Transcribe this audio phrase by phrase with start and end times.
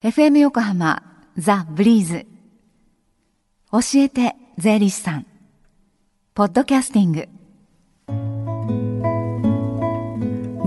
[0.00, 1.02] FM 横浜
[1.36, 2.24] ザ・ブリーズ。
[3.72, 5.26] 教えて税理士さん。
[6.34, 7.28] ポッドキャスティング。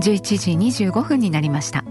[0.02, 1.82] 時25分になりました。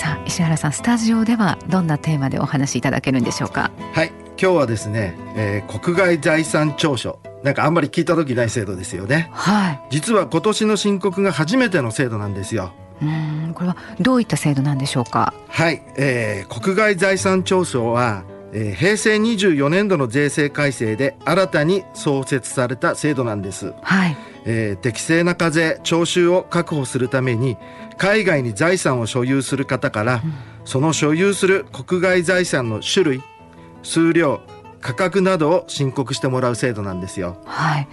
[0.00, 3.70] さあ石原さんスタジオではどんなテーマでお話しいただけるんでしょうか？
[3.92, 4.10] はい。
[4.38, 7.20] 今日はですね、えー、国外財産調書。
[7.42, 9.30] なんかあんまり聞いた時ない制度ですよね。
[9.32, 9.80] はい。
[9.90, 12.72] 実は今年の申告が初めての制度なんですよ。
[13.00, 15.32] うんこれはどういった制度なんでしょうか？
[15.48, 18.24] はい、えー、国外財産調書は
[18.58, 24.16] えー、平成24年度の税制改正で新たに創設された制度なんです、はい。
[24.46, 27.58] えー、適正な課税徴収を確保するために
[27.98, 30.32] 海外に財産を所有する方から、うん、
[30.64, 33.22] その所有する国外財産の種類
[33.82, 34.40] 数量
[34.80, 37.40] 価格などを申告してもらう制度なんですよ。
[37.44, 37.88] はい。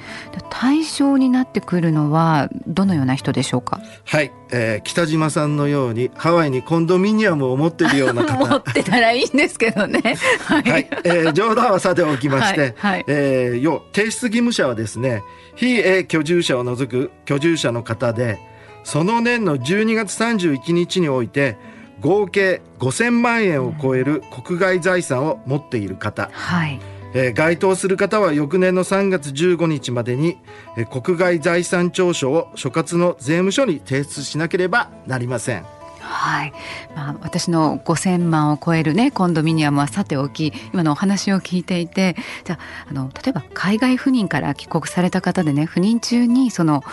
[0.49, 3.81] 対象になってくるのはどのような人でしょうか？
[4.05, 8.45] はい、えー、北島さんのようにハワイにコンドミニアムを持っているような方。
[8.45, 10.01] 持ってたらいいんですけどね。
[10.45, 15.23] はい、はい、えー、冗談はさておきまして、はい、はい、えー、要提出義務者はですね、
[15.55, 18.39] 非永居住者を除く居住者の方で、
[18.83, 21.57] その年の12月31日において。
[22.03, 26.79] 合計5000万円を超える国外財産を持っている方、はい。
[27.15, 30.37] えー、該当する方は翌年の3月15日までに、
[30.77, 35.65] えー、国外財産調書を所轄の税務署に提出しなければなりません。
[36.01, 36.53] はい、
[36.95, 46.83] まあ、私の5,000万を超えるねコンドミニアムはさておき今のお話を聞いていてじゃああの例えば海外赴任から帰国された方でね赴任中にその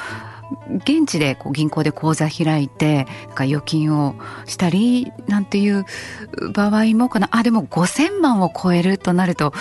[0.76, 3.06] 現地でこう銀行で口座開いて
[3.36, 4.14] 預金を
[4.46, 5.84] したりなんていう
[6.52, 7.28] 場合もかな。
[7.32, 9.52] あでも5,000万を超えるとなると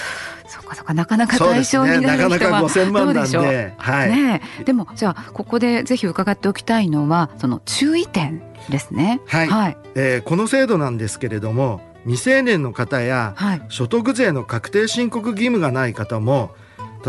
[0.47, 3.43] そうかそうかなかなか対象になる人はどうでしょう？
[3.43, 9.21] ねはい、ねでもじゃあここでぜひ伺っておきたいのはその注意点ですね。
[9.27, 13.35] はい、はい、えー、この制度なんですけれども未成年の方や、
[13.67, 16.51] 所得税の確定申告義務がない方も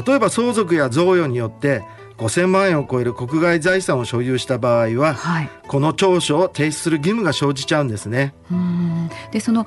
[0.06, 1.82] 例えば相続や贈与によって
[2.20, 8.34] 5000万円を超える国外財産を所有した場合は、はい、この調書を提出する義務が生じちゃうんですね。
[9.32, 9.66] でその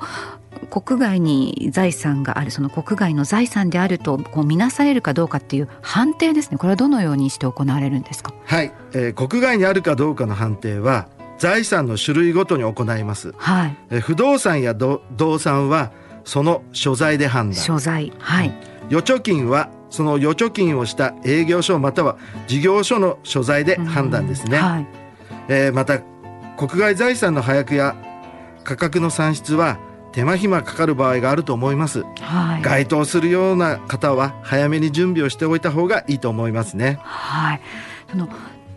[0.70, 6.56] 国外に財産があるその国外の財産であるとこう見なされるかどうかっていう判定ですね。
[6.58, 8.32] これはどのようにして行われるんですか？
[8.44, 15.00] はい、えー、国外にあるかどうかの判定は財産の種類ごとに行います、はい、えー、不動産や動
[15.40, 15.90] 産は
[16.24, 17.60] その所在で判断。
[17.60, 18.12] 所在。
[18.20, 18.52] はい
[18.88, 24.86] 預貯金はその預貯金をした営業所または事業所の所在で判断ですね、はい、
[25.48, 26.00] えー、また
[26.56, 27.96] 国外財産の早約や
[28.64, 29.78] 価格の算出は
[30.12, 36.98] 手間暇かかる場合があると思います、はい、該当するような方は早めに準備をしておいた方がいいと思いますね。
[37.02, 37.60] はい。
[38.10, 38.28] その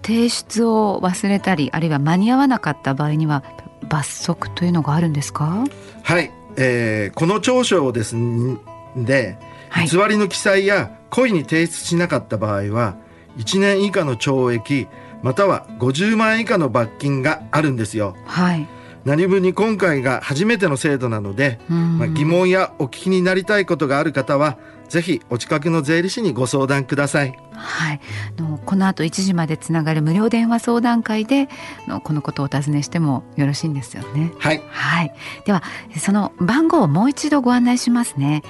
[0.02, 3.44] 提出を忘れたりあるいは間に合わなかった場合には
[3.88, 5.64] 罰則というのがあるんですか？
[6.04, 8.58] はい、えー、この調書をですね
[8.96, 9.38] で
[9.76, 12.96] 偽りの記載や故意に提出しなかった場合は
[13.38, 14.88] 1年以下の懲役
[15.24, 18.16] または50万円以下の罰金があるんですよ。
[18.26, 18.68] はい
[19.06, 24.58] 何分に今回が初めての制度なので、まあ、疑問やお聞きになりたいことがある方は
[24.90, 27.34] ぜひお近くの税理士にご相談ください。
[27.54, 28.02] はい、
[28.38, 31.48] のこの後1時までつながる無料電話相談会で
[31.88, 34.34] のこのことをお尋ねしてもよろしいんですよね。
[34.40, 35.14] はい、はい、
[35.46, 35.64] では
[35.98, 38.44] その番号をもう一度ご案内しますね。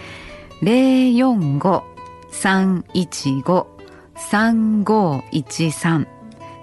[0.62, 1.84] 零四五
[2.32, 3.68] 三一五
[4.16, 6.06] 三五一三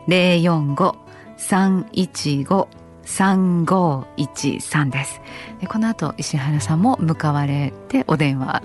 [0.06, 0.96] 零四五
[1.36, 2.68] 三一五
[3.04, 5.20] 三五一三です
[5.60, 8.62] でこの後石原さんも向かわれてお電話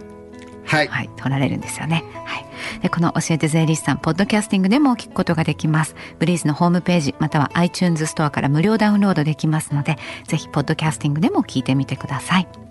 [0.65, 2.03] はい、はい、取られるんですよね。
[2.25, 2.45] はい。
[2.83, 5.95] で、この教えて税理士さん、ポッドキャスティングでも聞くことができます。
[6.19, 9.97] ブリーズのホームページ、または iTunes ストアから無料ダウンロードできますので、
[10.27, 12.68] ぜひ、ポッドキャスティングでも聞いてみてください。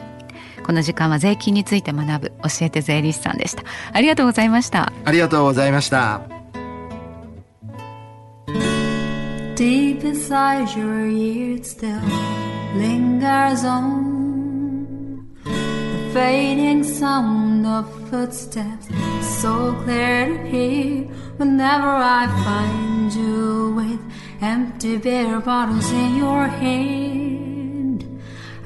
[0.68, 6.20] この時間は税金について学ぶ教えて税理士さんでしたありがとうございましたありがとうございました
[9.56, 11.98] deep inside your ear still
[12.76, 18.88] lingers on the fading sound of footsteps
[19.40, 24.00] so clear to hear whenever I find you with
[24.42, 27.27] empty beer bottles in your hand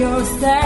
[0.00, 0.59] your step.